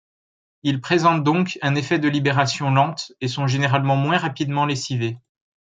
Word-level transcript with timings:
Ils 0.63 0.81
présentent 0.81 1.23
donc 1.23 1.59
un 1.61 1.75
effet 1.75 1.99
de 1.99 2.07
libération 2.07 2.71
lente 2.71 3.11
et 3.21 3.27
sont 3.27 3.45
généralement 3.45 3.95
moins 3.97 4.17
rapidement 4.17 4.65
lessivés. 4.65 5.19